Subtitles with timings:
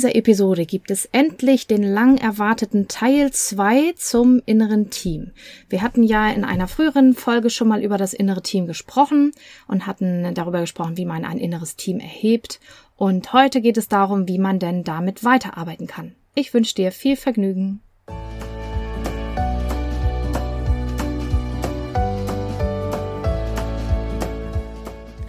[0.00, 5.32] dieser Episode gibt es endlich den lang erwarteten Teil 2 zum inneren Team.
[5.68, 9.32] Wir hatten ja in einer früheren Folge schon mal über das innere Team gesprochen
[9.68, 12.60] und hatten darüber gesprochen, wie man ein inneres Team erhebt.
[12.96, 16.14] Und heute geht es darum, wie man denn damit weiterarbeiten kann.
[16.34, 17.82] Ich wünsche dir viel Vergnügen.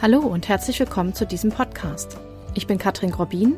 [0.02, 2.16] Hallo und herzlich willkommen zu diesem Podcast.
[2.54, 3.58] Ich bin Katrin Grobin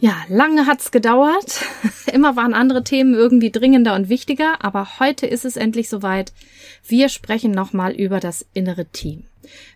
[0.00, 1.60] Ja, lange hat's gedauert.
[2.12, 6.32] Immer waren andere Themen irgendwie dringender und wichtiger, aber heute ist es endlich soweit.
[6.86, 9.24] Wir sprechen nochmal über das innere Team.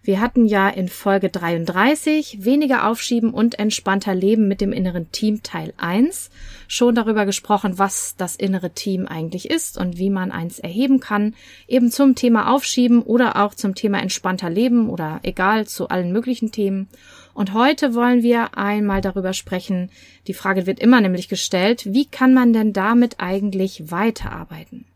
[0.03, 5.43] Wir hatten ja in Folge 33 weniger aufschieben und entspannter leben mit dem inneren Team
[5.43, 6.31] Teil 1
[6.69, 11.35] schon darüber gesprochen, was das innere Team eigentlich ist und wie man eins erheben kann,
[11.69, 16.51] eben zum Thema aufschieben oder auch zum Thema entspannter leben oder egal zu allen möglichen
[16.51, 16.89] Themen.
[17.35, 19.91] Und heute wollen wir einmal darüber sprechen.
[20.29, 24.87] Die Frage wird immer nämlich gestellt, wie kann man denn damit eigentlich weiterarbeiten?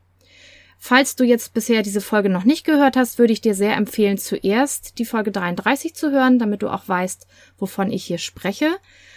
[0.78, 4.16] Falls du jetzt bisher diese Folge noch nicht gehört hast, würde ich dir sehr empfehlen,
[4.16, 7.26] zuerst die Folge 33 zu hören, damit du auch weißt,
[7.58, 8.70] wovon ich hier spreche.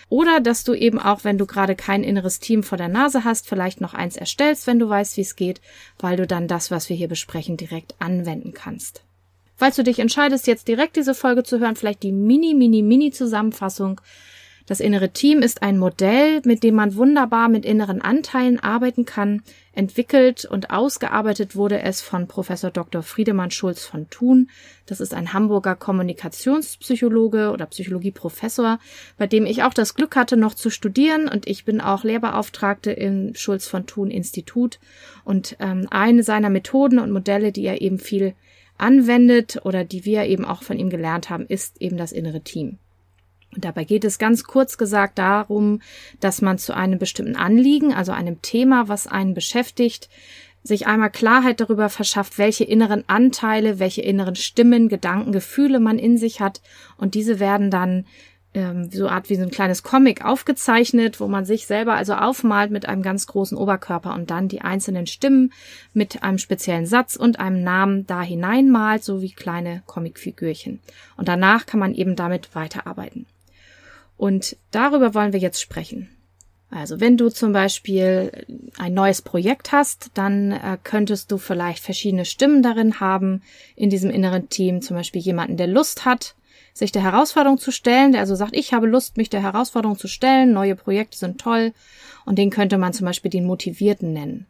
[0.09, 3.47] Oder dass du eben auch, wenn du gerade kein inneres Team vor der Nase hast,
[3.47, 5.61] vielleicht noch eins erstellst, wenn du weißt, wie es geht,
[5.99, 9.03] weil du dann das, was wir hier besprechen, direkt anwenden kannst.
[9.62, 13.12] Falls du dich entscheidest, jetzt direkt diese Folge zu hören, vielleicht die mini, mini, mini
[13.12, 14.02] Zusammenfassung.
[14.66, 19.44] Das innere Team ist ein Modell, mit dem man wunderbar mit inneren Anteilen arbeiten kann.
[19.73, 23.04] Entwickelt und ausgearbeitet wurde es von Professor Dr.
[23.04, 24.50] Friedemann Schulz von Thun.
[24.88, 28.80] Das ist ein Hamburger Kommunikationspsychologe oder Psychologieprofessor,
[29.20, 31.30] bei dem ich auch das Glück hatte, noch zu studieren.
[31.30, 34.80] Und ich bin auch Lehrbeauftragte im Schulz von Thun Institut.
[35.23, 38.33] Und ähm, eine seiner Methoden und Modelle, die er eben viel
[38.81, 42.77] anwendet oder die wir eben auch von ihm gelernt haben, ist eben das innere Team.
[43.53, 45.81] Und dabei geht es ganz kurz gesagt darum,
[46.19, 50.09] dass man zu einem bestimmten Anliegen, also einem Thema, was einen beschäftigt,
[50.64, 56.17] sich einmal Klarheit darüber verschafft, welche inneren Anteile, welche inneren Stimmen, Gedanken, Gefühle man in
[56.17, 56.61] sich hat.
[56.98, 58.05] Und diese werden dann
[58.54, 62.72] ähm, so Art wie so ein kleines Comic aufgezeichnet, wo man sich selber also aufmalt
[62.72, 65.54] mit einem ganz großen Oberkörper und dann die einzelnen Stimmen
[65.94, 70.80] mit einem speziellen Satz und einem Namen da hineinmalt, so wie kleine Comicfigürchen.
[71.17, 73.26] Und danach kann man eben damit weiterarbeiten.
[74.17, 76.10] Und darüber wollen wir jetzt sprechen.
[76.70, 78.45] Also wenn du zum Beispiel
[78.78, 83.42] ein neues Projekt hast, dann äh, könntest du vielleicht verschiedene Stimmen darin haben
[83.76, 84.82] in diesem inneren Team.
[84.82, 86.36] Zum Beispiel jemanden, der Lust hat,
[86.73, 90.08] sich der Herausforderung zu stellen, der also sagt, ich habe Lust, mich der Herausforderung zu
[90.08, 91.73] stellen, neue Projekte sind toll
[92.26, 94.48] und den könnte man zum Beispiel den Motivierten nennen.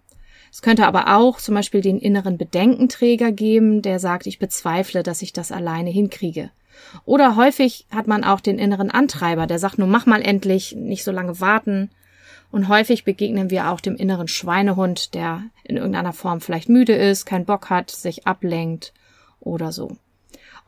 [0.51, 5.21] Es könnte aber auch zum Beispiel den inneren Bedenkenträger geben, der sagt, ich bezweifle, dass
[5.21, 6.51] ich das alleine hinkriege.
[7.05, 11.03] Oder häufig hat man auch den inneren Antreiber, der sagt, nun mach mal endlich, nicht
[11.03, 11.89] so lange warten.
[12.51, 17.25] Und häufig begegnen wir auch dem inneren Schweinehund, der in irgendeiner Form vielleicht müde ist,
[17.25, 18.93] keinen Bock hat, sich ablenkt
[19.39, 19.95] oder so.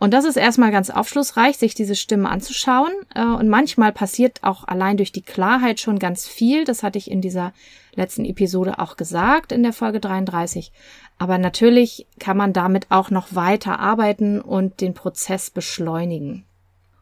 [0.03, 2.91] Und das ist erstmal ganz aufschlussreich, sich diese Stimme anzuschauen.
[3.16, 6.66] Äh, und manchmal passiert auch allein durch die Klarheit schon ganz viel.
[6.66, 7.53] Das hatte ich in dieser
[7.96, 10.74] letzten Episode auch gesagt, in der Folge 33.
[11.19, 16.44] Aber natürlich kann man damit auch noch weiter arbeiten und den Prozess beschleunigen.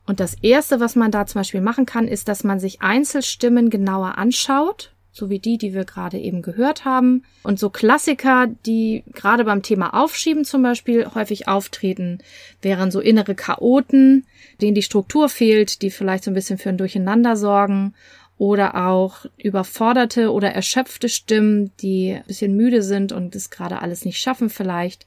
[0.05, 3.71] Und das erste, was man da zum Beispiel machen kann, ist, dass man sich Einzelstimmen
[3.71, 7.23] genauer anschaut so wie die, die wir gerade eben gehört haben.
[7.43, 12.19] Und so Klassiker, die gerade beim Thema Aufschieben zum Beispiel häufig auftreten,
[12.61, 14.25] wären so innere Chaoten,
[14.61, 17.93] denen die Struktur fehlt, die vielleicht so ein bisschen für ein Durcheinander sorgen.
[18.37, 24.03] Oder auch überforderte oder erschöpfte Stimmen, die ein bisschen müde sind und das gerade alles
[24.03, 25.05] nicht schaffen vielleicht.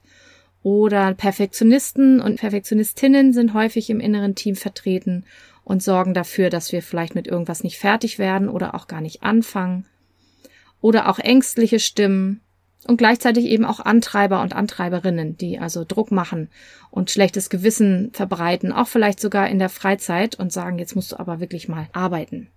[0.63, 5.25] Oder Perfektionisten und Perfektionistinnen sind häufig im inneren Team vertreten
[5.65, 9.25] und sorgen dafür, dass wir vielleicht mit irgendwas nicht fertig werden oder auch gar nicht
[9.25, 9.85] anfangen
[10.85, 12.43] oder auch ängstliche Stimmen
[12.87, 16.51] und gleichzeitig eben auch Antreiber und Antreiberinnen, die also Druck machen
[16.91, 21.19] und schlechtes Gewissen verbreiten, auch vielleicht sogar in der Freizeit und sagen, jetzt musst du
[21.19, 22.49] aber wirklich mal arbeiten.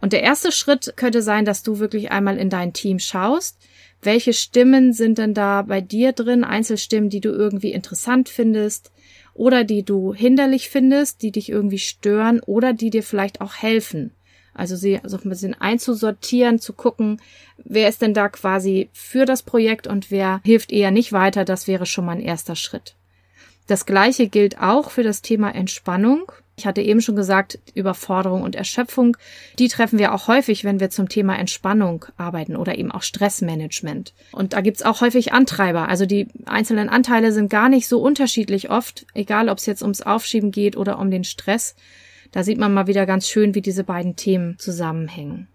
[0.00, 3.58] Und der erste Schritt könnte sein, dass du wirklich einmal in dein Team schaust,
[4.00, 8.90] welche Stimmen sind denn da bei dir drin, Einzelstimmen, die du irgendwie interessant findest
[9.34, 14.12] oder die du hinderlich findest, die dich irgendwie stören oder die dir vielleicht auch helfen.
[14.56, 17.20] Also sie so ein bisschen einzusortieren, zu gucken,
[17.58, 21.44] wer ist denn da quasi für das Projekt und wer hilft eher nicht weiter.
[21.44, 22.94] Das wäre schon mal ein erster Schritt.
[23.66, 26.30] Das gleiche gilt auch für das Thema Entspannung.
[26.58, 29.18] Ich hatte eben schon gesagt, Überforderung und Erschöpfung,
[29.58, 34.14] die treffen wir auch häufig, wenn wir zum Thema Entspannung arbeiten oder eben auch Stressmanagement.
[34.32, 35.88] Und da gibt's auch häufig Antreiber.
[35.88, 40.00] Also die einzelnen Anteile sind gar nicht so unterschiedlich oft, egal ob es jetzt ums
[40.00, 41.74] Aufschieben geht oder um den Stress.
[42.32, 45.48] Da sieht man mal wieder ganz schön, wie diese beiden Themen zusammenhängen.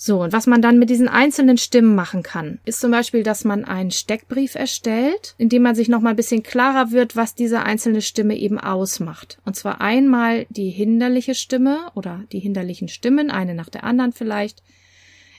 [0.00, 3.44] So, und was man dann mit diesen einzelnen Stimmen machen kann, ist zum Beispiel, dass
[3.44, 7.64] man einen Steckbrief erstellt, in dem man sich nochmal ein bisschen klarer wird, was diese
[7.64, 9.38] einzelne Stimme eben ausmacht.
[9.44, 14.62] Und zwar einmal die hinderliche Stimme oder die hinderlichen Stimmen, eine nach der anderen vielleicht,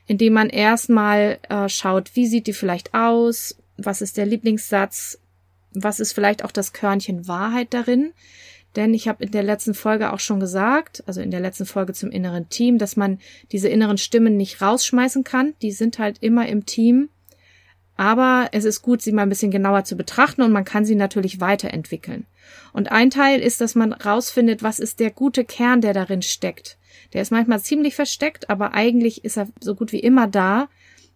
[0.08, 5.20] indem man erstmal äh, schaut, wie sieht die vielleicht aus, was ist der Lieblingssatz,
[5.74, 8.12] was ist vielleicht auch das Körnchen Wahrheit darin,
[8.76, 11.94] denn ich habe in der letzten Folge auch schon gesagt, also in der letzten Folge
[11.94, 13.20] zum inneren Team, dass man
[13.52, 15.54] diese inneren Stimmen nicht rausschmeißen kann.
[15.62, 17.10] Die sind halt immer im Team.
[17.96, 20.96] Aber es ist gut, sie mal ein bisschen genauer zu betrachten und man kann sie
[20.96, 22.26] natürlich weiterentwickeln.
[22.72, 26.78] Und ein Teil ist, dass man rausfindet, was ist der gute Kern, der darin steckt.
[27.14, 30.70] Der ist manchmal ziemlich versteckt, aber eigentlich ist er so gut wie immer da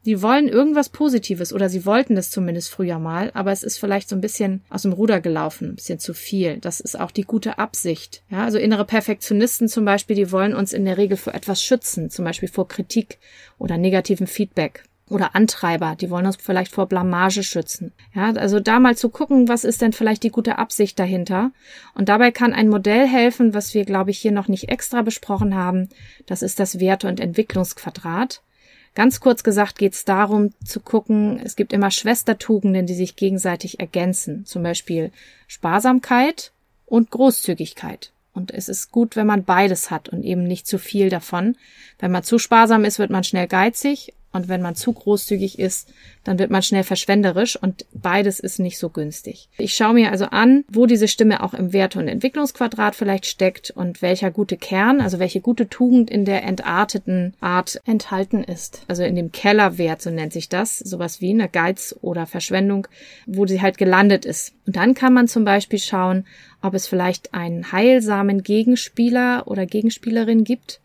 [0.05, 4.09] die wollen irgendwas Positives oder sie wollten das zumindest früher mal, aber es ist vielleicht
[4.09, 6.57] so ein bisschen aus dem Ruder gelaufen, ein bisschen zu viel.
[6.57, 8.23] Das ist auch die gute Absicht.
[8.29, 12.09] Ja, also innere Perfektionisten zum Beispiel, die wollen uns in der Regel vor etwas schützen,
[12.09, 13.19] zum Beispiel vor Kritik
[13.57, 17.91] oder negativem Feedback oder Antreiber, die wollen uns vielleicht vor Blamage schützen.
[18.13, 21.51] Ja, also da mal zu gucken, was ist denn vielleicht die gute Absicht dahinter?
[21.94, 25.55] Und dabei kann ein Modell helfen, was wir, glaube ich, hier noch nicht extra besprochen
[25.55, 25.89] haben.
[26.25, 28.41] Das ist das Werte- und Entwicklungsquadrat.
[28.95, 33.79] Ganz kurz gesagt geht es darum zu gucken, es gibt immer Schwestertugenden, die sich gegenseitig
[33.79, 35.11] ergänzen, zum Beispiel
[35.47, 36.51] Sparsamkeit
[36.85, 38.11] und Großzügigkeit.
[38.33, 41.55] Und es ist gut, wenn man beides hat und eben nicht zu viel davon.
[41.99, 45.94] Wenn man zu sparsam ist, wird man schnell geizig und wenn man zu großzügig ist,
[46.24, 49.47] dann wird man schnell verschwenderisch und beides ist nicht so günstig.
[49.57, 53.71] Ich schaue mir also an, wo diese Stimme auch im Werte- und Entwicklungsquadrat vielleicht steckt
[53.71, 58.83] und welcher gute Kern, also welche gute Tugend in der entarteten Art enthalten ist.
[58.88, 62.88] Also in dem Kellerwert, so nennt sich das, sowas wie eine Geiz oder Verschwendung,
[63.27, 64.53] wo sie halt gelandet ist.
[64.65, 66.25] Und dann kann man zum Beispiel schauen,
[66.62, 70.79] ob es vielleicht einen heilsamen Gegenspieler oder Gegenspielerin gibt,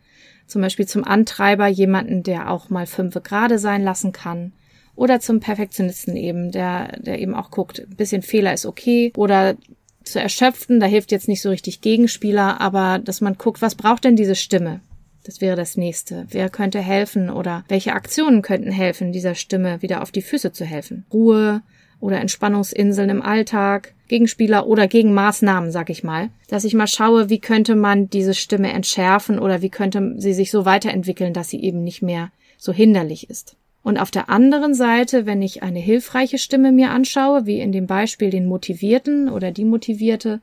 [0.49, 4.53] zum Beispiel zum Antreiber jemanden, der auch mal fünfe gerade sein lassen kann.
[4.97, 9.13] Oder zum Perfektionisten eben, der, der eben auch guckt, ein bisschen Fehler ist okay.
[9.17, 9.57] Oder
[10.03, 14.05] zu erschöpften, da hilft jetzt nicht so richtig Gegenspieler, aber dass man guckt, was braucht
[14.05, 14.81] denn diese Stimme?
[15.25, 16.27] Das wäre das nächste.
[16.31, 20.65] Wer könnte helfen oder welche Aktionen könnten helfen, dieser Stimme wieder auf die Füße zu
[20.65, 21.05] helfen?
[21.13, 21.63] Ruhe,
[22.01, 27.41] oder Entspannungsinseln im Alltag, Gegenspieler oder Gegenmaßnahmen, sag ich mal, dass ich mal schaue, wie
[27.41, 31.85] könnte man diese Stimme entschärfen oder wie könnte sie sich so weiterentwickeln, dass sie eben
[31.85, 33.57] nicht mehr so hinderlich ist.
[33.83, 37.87] Und auf der anderen Seite, wenn ich eine hilfreiche Stimme mir anschaue, wie in dem
[37.87, 40.41] Beispiel den Motivierten oder die Motivierte,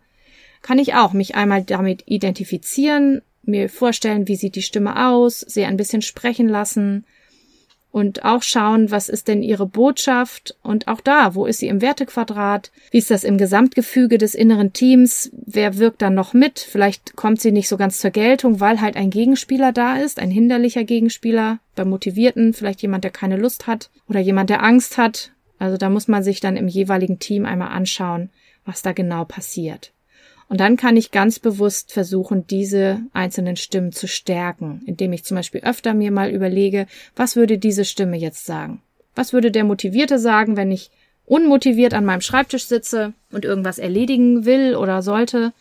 [0.62, 5.66] kann ich auch mich einmal damit identifizieren, mir vorstellen, wie sieht die Stimme aus, sie
[5.66, 7.06] ein bisschen sprechen lassen,
[7.96, 11.82] und auch schauen, was ist denn ihre Botschaft und auch da, wo ist sie im
[11.82, 17.16] Wertequadrat, wie ist das im Gesamtgefüge des inneren Teams, wer wirkt dann noch mit, vielleicht
[17.16, 20.84] kommt sie nicht so ganz zur Geltung, weil halt ein Gegenspieler da ist, ein hinderlicher
[20.84, 25.32] Gegenspieler, beim Motivierten vielleicht jemand, der keine Lust hat oder jemand, der Angst hat.
[25.58, 28.30] Also da muss man sich dann im jeweiligen Team einmal anschauen,
[28.66, 29.94] was da genau passiert.
[30.48, 35.36] Und dann kann ich ganz bewusst versuchen, diese einzelnen Stimmen zu stärken, indem ich zum
[35.36, 38.82] Beispiel öfter mir mal überlege, was würde diese Stimme jetzt sagen?
[39.16, 40.92] Was würde der Motivierte sagen, wenn ich
[41.26, 45.54] unmotiviert an meinem Schreibtisch sitze und irgendwas erledigen will oder sollte?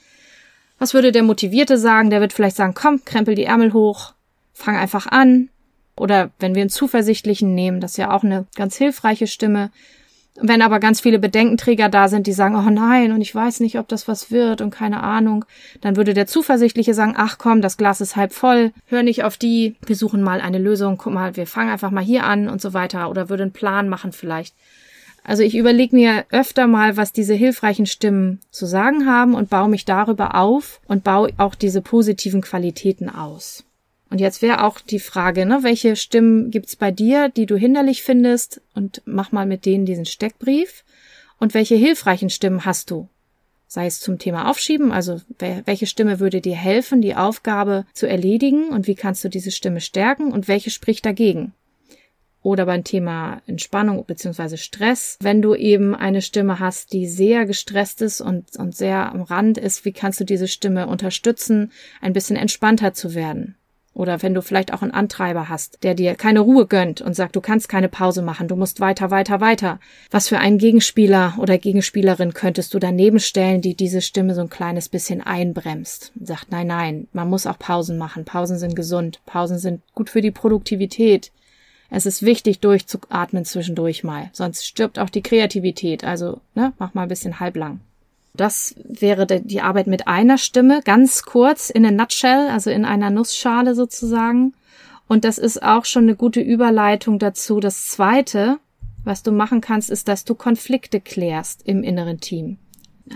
[0.79, 2.11] Was würde der Motivierte sagen?
[2.11, 4.13] Der wird vielleicht sagen, komm, krempel die Ärmel hoch,
[4.53, 5.49] fang einfach an.
[5.97, 9.71] Oder wenn wir einen Zuversichtlichen nehmen, das ist ja auch eine ganz hilfreiche Stimme,
[10.41, 13.79] wenn aber ganz viele Bedenkenträger da sind, die sagen, oh nein, und ich weiß nicht,
[13.79, 15.45] ob das was wird und keine Ahnung,
[15.81, 19.37] dann würde der Zuversichtliche sagen, ach komm, das Glas ist halb voll, hör nicht auf
[19.37, 22.61] die, wir suchen mal eine Lösung, guck mal, wir fangen einfach mal hier an und
[22.61, 24.55] so weiter oder würde einen Plan machen vielleicht.
[25.23, 29.71] Also ich überlege mir öfter mal, was diese hilfreichen Stimmen zu sagen haben und baue
[29.71, 33.65] mich darüber auf und baue auch diese positiven Qualitäten aus.
[34.15, 38.05] Und jetzt wäre auch die Frage, ne, welche Stimmen gibt's bei dir, die du hinderlich
[38.05, 38.61] findest?
[38.73, 40.85] Und mach mal mit denen diesen Steckbrief.
[41.41, 43.09] Und welche hilfreichen Stimmen hast du?
[43.67, 45.21] Sei es zum Thema Aufschieben, also
[45.67, 49.81] welche Stimme würde dir helfen, die Aufgabe zu erledigen und wie kannst du diese Stimme
[49.81, 51.53] stärken und welche spricht dagegen?
[52.41, 54.59] Oder beim Thema Entspannung bzw.
[54.59, 59.23] Stress, wenn du eben eine Stimme hast, die sehr gestresst ist und, und sehr am
[59.23, 63.57] Rand ist, wie kannst du diese Stimme unterstützen, ein bisschen entspannter zu werden?
[63.95, 67.37] Oder wenn du vielleicht auch einen Antreiber hast, der dir keine Ruhe gönnt und sagt,
[67.37, 69.79] du kannst keine Pause machen, du musst weiter, weiter, weiter.
[70.11, 74.51] Was für einen Gegenspieler oder Gegenspielerin könntest du daneben stellen, die diese Stimme so ein
[74.51, 76.13] kleines bisschen einbremst?
[76.19, 78.25] Und sagt, nein, nein, man muss auch Pausen machen.
[78.25, 79.21] Pausen sind gesund.
[79.27, 81.31] Pausen sind gut für die Produktivität.
[81.89, 84.31] Es ist wichtig, durchzuatmen zwischendurch mal.
[84.33, 86.03] Sonst stirbt auch die Kreativität.
[86.03, 87.79] Also, ne, mach mal ein bisschen halblang.
[88.37, 93.11] Das wäre die Arbeit mit einer Stimme, ganz kurz in a nutshell, also in einer
[93.11, 94.55] Nussschale sozusagen.
[95.07, 97.61] Und das ist auch schon eine gute Überleitung dazu.
[97.61, 98.59] Das zweite,
[99.05, 102.59] was du machen kannst, ist, dass du Konflikte klärst im inneren Team.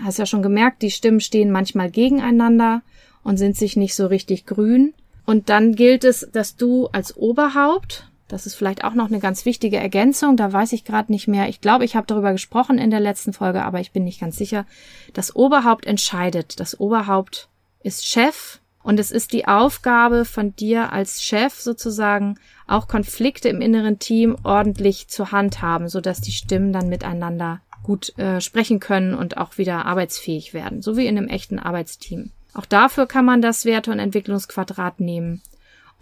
[0.03, 2.81] Hast ja schon gemerkt, die Stimmen stehen manchmal gegeneinander
[3.23, 4.93] und sind sich nicht so richtig grün.
[5.25, 9.43] Und dann gilt es, dass du als Oberhaupt das ist vielleicht auch noch eine ganz
[9.43, 10.37] wichtige Ergänzung.
[10.37, 11.49] Da weiß ich gerade nicht mehr.
[11.49, 14.37] Ich glaube, ich habe darüber gesprochen in der letzten Folge, aber ich bin nicht ganz
[14.37, 14.65] sicher.
[15.13, 16.59] Das Oberhaupt entscheidet.
[16.59, 17.49] Das Oberhaupt
[17.83, 23.61] ist Chef und es ist die Aufgabe von dir als Chef sozusagen auch Konflikte im
[23.61, 29.37] inneren Team ordentlich zu handhaben, sodass die Stimmen dann miteinander gut äh, sprechen können und
[29.37, 32.31] auch wieder arbeitsfähig werden, so wie in einem echten Arbeitsteam.
[32.53, 35.41] Auch dafür kann man das Werte- und Entwicklungsquadrat nehmen.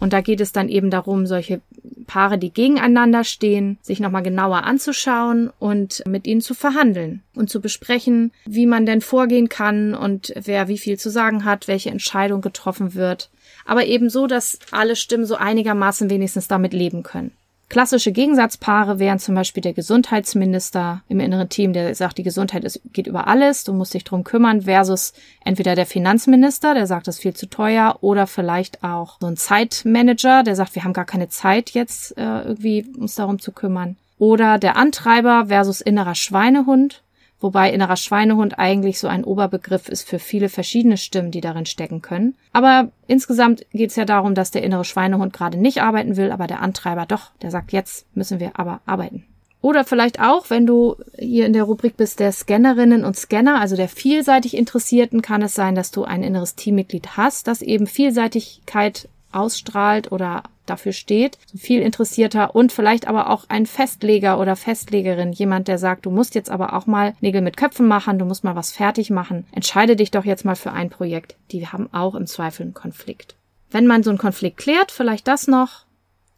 [0.00, 1.60] Und da geht es dann eben darum, solche
[2.06, 7.60] Paare, die gegeneinander stehen, sich nochmal genauer anzuschauen und mit ihnen zu verhandeln und zu
[7.60, 12.40] besprechen, wie man denn vorgehen kann und wer wie viel zu sagen hat, welche Entscheidung
[12.40, 13.30] getroffen wird.
[13.66, 17.32] Aber eben so, dass alle Stimmen so einigermaßen wenigstens damit leben können.
[17.68, 21.02] Klassische Gegensatzpaare wären zum Beispiel der Gesundheitsminister.
[21.06, 24.24] Im inneren Team, der sagt, die Gesundheit ist, geht über alles, du musst dich drum
[24.24, 25.12] kümmern, versus
[25.44, 29.36] entweder der Finanzminister, der sagt, das ist viel zu teuer, oder vielleicht auch so ein
[29.36, 33.96] Zeitmanager, der sagt, wir haben gar keine Zeit jetzt äh, irgendwie uns darum zu kümmern.
[34.18, 37.02] Oder der Antreiber versus innerer Schweinehund,
[37.40, 42.02] wobei innerer Schweinehund eigentlich so ein Oberbegriff ist für viele verschiedene Stimmen, die darin stecken
[42.02, 42.36] können.
[42.52, 46.46] Aber insgesamt geht es ja darum, dass der innere Schweinehund gerade nicht arbeiten will, aber
[46.46, 49.24] der Antreiber doch, der sagt, jetzt müssen wir aber arbeiten.
[49.60, 53.74] Oder vielleicht auch, wenn du hier in der Rubrik bist der Scannerinnen und Scanner, also
[53.74, 59.08] der vielseitig Interessierten, kann es sein, dass du ein inneres Teammitglied hast, das eben Vielseitigkeit
[59.32, 65.68] ausstrahlt oder dafür steht, viel interessierter und vielleicht aber auch ein Festleger oder Festlegerin, jemand,
[65.68, 68.56] der sagt, du musst jetzt aber auch mal Nägel mit Köpfen machen, du musst mal
[68.56, 71.36] was fertig machen, entscheide dich doch jetzt mal für ein Projekt.
[71.50, 73.36] Die haben auch im Zweifel einen Konflikt.
[73.70, 75.84] Wenn man so einen Konflikt klärt, vielleicht das noch,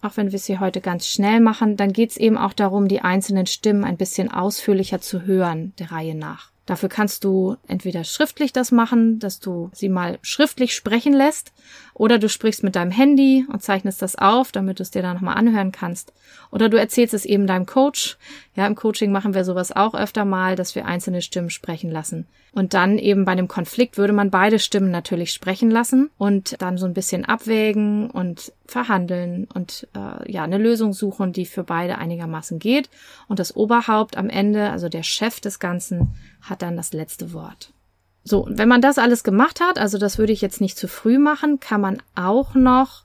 [0.02, 2.88] auch wenn wir es hier heute ganz schnell machen, dann geht es eben auch darum,
[2.88, 6.50] die einzelnen Stimmen ein bisschen ausführlicher zu hören, der Reihe nach.
[6.70, 11.52] Dafür kannst du entweder schriftlich das machen, dass du sie mal schriftlich sprechen lässt,
[12.00, 15.16] oder du sprichst mit deinem Handy und zeichnest das auf, damit du es dir dann
[15.16, 16.14] nochmal anhören kannst.
[16.50, 18.16] Oder du erzählst es eben deinem Coach.
[18.56, 22.26] Ja, im Coaching machen wir sowas auch öfter mal, dass wir einzelne Stimmen sprechen lassen.
[22.52, 26.78] Und dann eben bei einem Konflikt würde man beide Stimmen natürlich sprechen lassen und dann
[26.78, 31.98] so ein bisschen abwägen und verhandeln und äh, ja, eine Lösung suchen, die für beide
[31.98, 32.88] einigermaßen geht.
[33.28, 37.74] Und das Oberhaupt am Ende, also der Chef des Ganzen, hat dann das letzte Wort.
[38.22, 41.18] So, wenn man das alles gemacht hat, also das würde ich jetzt nicht zu früh
[41.18, 43.04] machen, kann man auch noch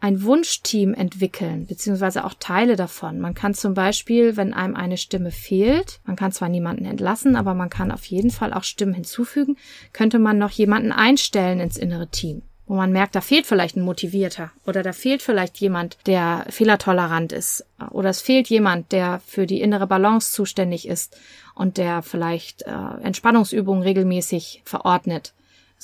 [0.00, 3.20] ein Wunschteam entwickeln, beziehungsweise auch Teile davon.
[3.20, 7.54] Man kann zum Beispiel, wenn einem eine Stimme fehlt, man kann zwar niemanden entlassen, aber
[7.54, 9.56] man kann auf jeden Fall auch Stimmen hinzufügen,
[9.94, 13.84] könnte man noch jemanden einstellen ins innere Team wo man merkt, da fehlt vielleicht ein
[13.84, 19.46] Motivierter oder da fehlt vielleicht jemand, der fehlertolerant ist oder es fehlt jemand, der für
[19.46, 21.16] die innere Balance zuständig ist
[21.54, 25.34] und der vielleicht äh, Entspannungsübungen regelmäßig verordnet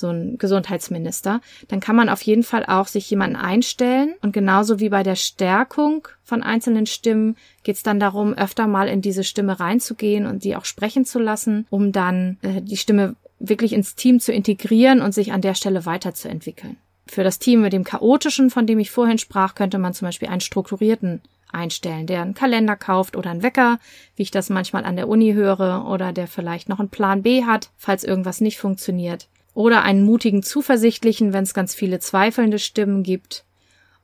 [0.01, 4.15] so ein Gesundheitsminister, dann kann man auf jeden Fall auch sich jemanden einstellen.
[4.21, 8.89] Und genauso wie bei der Stärkung von einzelnen Stimmen geht es dann darum, öfter mal
[8.89, 13.15] in diese Stimme reinzugehen und die auch sprechen zu lassen, um dann äh, die Stimme
[13.41, 16.77] wirklich ins Team zu integrieren und sich an der Stelle weiterzuentwickeln.
[17.07, 20.29] Für das Team mit dem chaotischen, von dem ich vorhin sprach, könnte man zum Beispiel
[20.29, 21.21] einen strukturierten
[21.51, 23.79] einstellen, der einen Kalender kauft oder einen Wecker,
[24.15, 27.43] wie ich das manchmal an der Uni höre, oder der vielleicht noch einen Plan B
[27.43, 29.27] hat, falls irgendwas nicht funktioniert.
[29.53, 33.43] Oder einen mutigen Zuversichtlichen, wenn es ganz viele zweifelnde Stimmen gibt.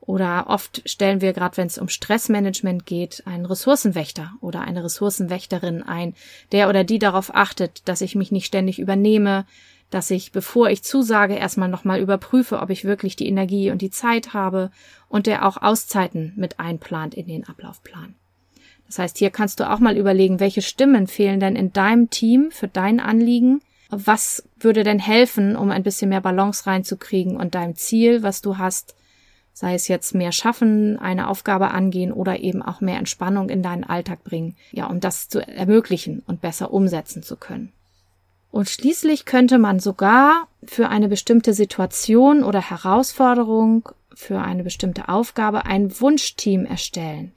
[0.08, 5.84] Oder oft stellen wir, gerade wenn es um Stressmanagement geht, einen Ressourcenwächter oder eine Ressourcenwächterin
[5.84, 6.16] ein,
[6.54, 9.46] der oder die darauf achtet, dass ich mich nicht ständig übernehme,
[9.90, 13.92] dass ich, bevor ich zusage, erstmal nochmal überprüfe, ob ich wirklich die Energie und die
[13.92, 14.72] Zeit habe
[15.10, 18.16] und der auch Auszeiten mit einplant in den Ablaufplan.
[18.86, 22.50] Das heißt, hier kannst du auch mal überlegen, welche Stimmen fehlen denn in deinem Team
[22.52, 23.62] für dein Anliegen?
[23.90, 28.58] Was würde denn helfen, um ein bisschen mehr Balance reinzukriegen und deinem Ziel, was du
[28.58, 28.96] hast,
[29.60, 33.84] sei es jetzt mehr schaffen, eine Aufgabe angehen oder eben auch mehr Entspannung in deinen
[33.84, 37.74] Alltag bringen, ja, um das zu ermöglichen und besser umsetzen zu können.
[38.52, 45.66] Und schließlich könnte man sogar für eine bestimmte Situation oder Herausforderung für eine bestimmte Aufgabe
[45.66, 47.32] ein Wunschteam erstellen.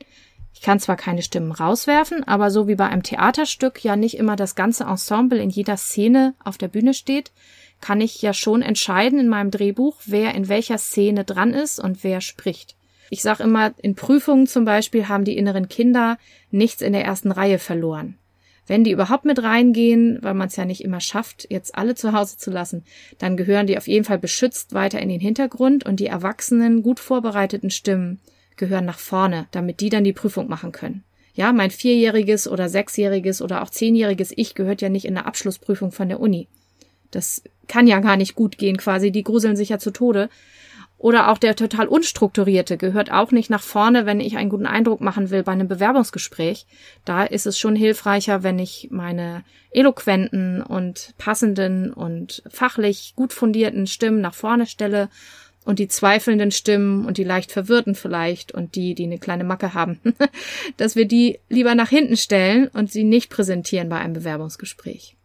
[0.52, 4.36] Ich kann zwar keine Stimmen rauswerfen, aber so wie bei einem Theaterstück ja nicht immer
[4.36, 7.32] das ganze Ensemble in jeder Szene auf der Bühne steht,
[7.80, 12.04] kann ich ja schon entscheiden in meinem Drehbuch, wer in welcher Szene dran ist und
[12.04, 12.76] wer spricht.
[13.10, 16.18] Ich sage immer, in Prüfungen zum Beispiel haben die inneren Kinder
[16.50, 18.16] nichts in der ersten Reihe verloren.
[18.66, 22.12] Wenn die überhaupt mit reingehen, weil man es ja nicht immer schafft, jetzt alle zu
[22.12, 22.84] Hause zu lassen,
[23.18, 27.00] dann gehören die auf jeden Fall beschützt weiter in den Hintergrund und die erwachsenen, gut
[27.00, 28.20] vorbereiteten Stimmen
[28.56, 31.02] gehören nach vorne, damit die dann die Prüfung machen können.
[31.34, 35.90] Ja, mein vierjähriges oder sechsjähriges oder auch zehnjähriges Ich gehört ja nicht in der Abschlussprüfung
[35.90, 36.46] von der Uni.
[37.10, 40.28] Das kann ja gar nicht gut gehen quasi, die gruseln sich ja zu Tode.
[40.98, 45.00] Oder auch der total unstrukturierte gehört auch nicht nach vorne, wenn ich einen guten Eindruck
[45.00, 46.66] machen will bei einem Bewerbungsgespräch.
[47.06, 53.86] Da ist es schon hilfreicher, wenn ich meine eloquenten und passenden und fachlich gut fundierten
[53.86, 55.08] Stimmen nach vorne stelle
[55.64, 59.72] und die zweifelnden Stimmen und die leicht verwirrten vielleicht und die, die eine kleine Macke
[59.72, 60.00] haben,
[60.76, 65.16] dass wir die lieber nach hinten stellen und sie nicht präsentieren bei einem Bewerbungsgespräch.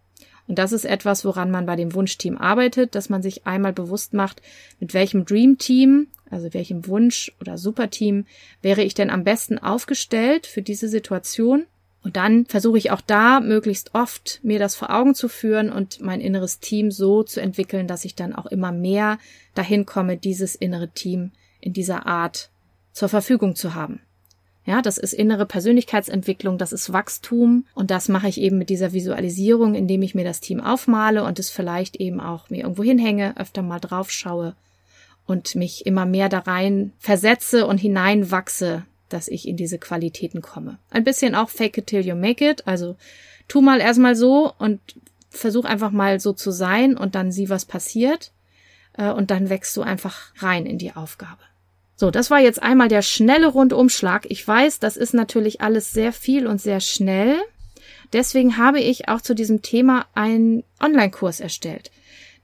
[0.47, 4.13] Und das ist etwas, woran man bei dem Wunschteam arbeitet, dass man sich einmal bewusst
[4.13, 4.41] macht,
[4.79, 8.25] mit welchem Dream Team, also welchem Wunsch oder Superteam
[8.61, 11.65] wäre ich denn am besten aufgestellt für diese Situation.
[12.03, 16.01] Und dann versuche ich auch da möglichst oft mir das vor Augen zu führen und
[16.01, 19.17] mein inneres Team so zu entwickeln, dass ich dann auch immer mehr
[19.55, 22.51] dahin komme, dieses innere Team in dieser Art
[22.91, 24.01] zur Verfügung zu haben.
[24.65, 28.93] Ja, das ist innere Persönlichkeitsentwicklung, das ist Wachstum und das mache ich eben mit dieser
[28.93, 33.37] Visualisierung, indem ich mir das Team aufmale und es vielleicht eben auch mir irgendwo hinhänge,
[33.37, 34.55] öfter mal drauf schaue
[35.27, 40.79] und mich immer mehr da rein versetze und hineinwachse, dass ich in diese Qualitäten komme.
[40.89, 42.95] Ein bisschen auch fake it till you make it, also
[43.47, 44.79] tu mal erstmal so und
[45.29, 48.31] versuch einfach mal so zu sein und dann sieh, was passiert
[48.93, 51.43] äh, und dann wächst du einfach rein in die Aufgabe.
[51.95, 54.25] So, das war jetzt einmal der schnelle Rundumschlag.
[54.29, 57.37] Ich weiß, das ist natürlich alles sehr viel und sehr schnell.
[58.11, 61.91] Deswegen habe ich auch zu diesem Thema einen Online-Kurs erstellt.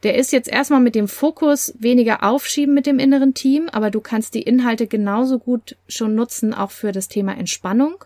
[0.03, 4.01] Der ist jetzt erstmal mit dem Fokus weniger aufschieben mit dem inneren Team, aber du
[4.01, 8.03] kannst die Inhalte genauso gut schon nutzen, auch für das Thema Entspannung.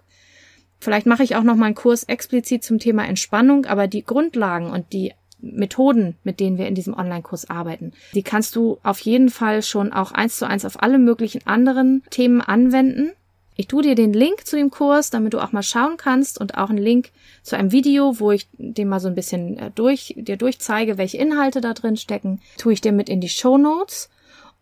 [0.80, 4.72] Vielleicht mache ich auch noch mal einen Kurs explizit zum Thema Entspannung, aber die Grundlagen
[4.72, 5.14] und die
[5.54, 7.94] Methoden, mit denen wir in diesem Online-Kurs arbeiten.
[8.14, 12.04] Die kannst du auf jeden Fall schon auch eins zu eins auf alle möglichen anderen
[12.10, 13.12] Themen anwenden.
[13.58, 16.58] Ich tue dir den Link zu dem Kurs, damit du auch mal schauen kannst und
[16.58, 20.14] auch einen Link zu einem Video, wo ich dir mal so ein bisschen äh, durch,
[20.18, 24.10] dir durchzeige, welche Inhalte da drin stecken, tue ich dir mit in die Show Notes.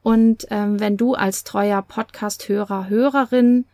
[0.03, 3.65] Und ähm, wenn du als treuer Podcast-Hörer, Hörerin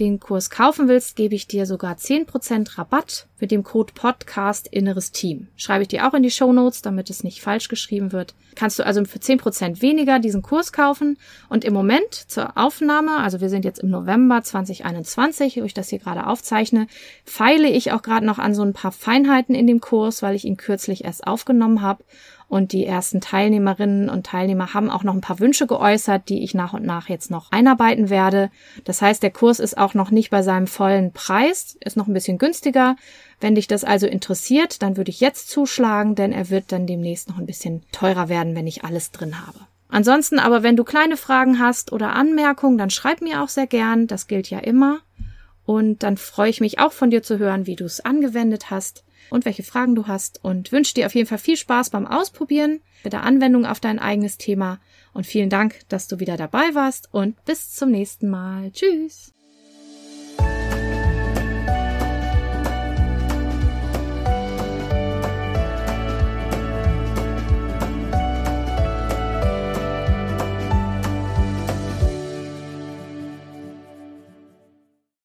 [0.00, 5.12] den Kurs kaufen willst, gebe ich dir sogar 10% Rabatt mit dem Code Podcast Inneres
[5.12, 5.48] Team.
[5.56, 8.34] Schreibe ich dir auch in die Show Notes, damit es nicht falsch geschrieben wird.
[8.54, 13.40] Kannst du also für 10% weniger diesen Kurs kaufen und im Moment zur Aufnahme, also
[13.40, 16.86] wir sind jetzt im November 2021, wo ich das hier gerade aufzeichne,
[17.24, 20.44] feile ich auch gerade noch an so ein paar Feinheiten in dem Kurs, weil ich
[20.44, 22.02] ihn kürzlich erst aufgenommen habe
[22.50, 26.52] und die ersten Teilnehmerinnen und Teilnehmer haben auch noch ein paar Wünsche geäußert, die ich
[26.52, 28.50] nach und nach jetzt noch einarbeiten werde.
[28.82, 32.12] Das heißt, der Kurs ist auch noch nicht bei seinem vollen Preis, ist noch ein
[32.12, 32.96] bisschen günstiger.
[33.38, 37.28] Wenn dich das also interessiert, dann würde ich jetzt zuschlagen, denn er wird dann demnächst
[37.28, 39.60] noch ein bisschen teurer werden, wenn ich alles drin habe.
[39.88, 44.08] Ansonsten aber, wenn du kleine Fragen hast oder Anmerkungen, dann schreib mir auch sehr gern.
[44.08, 44.98] Das gilt ja immer.
[45.64, 49.04] Und dann freue ich mich auch von dir zu hören, wie du es angewendet hast
[49.30, 52.80] und welche Fragen du hast und wünsche dir auf jeden Fall viel Spaß beim Ausprobieren
[53.02, 54.80] mit der Anwendung auf dein eigenes Thema
[55.12, 58.70] und vielen Dank, dass du wieder dabei warst und bis zum nächsten Mal.
[58.72, 59.32] Tschüss!